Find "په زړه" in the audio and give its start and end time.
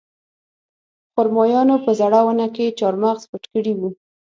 1.85-2.19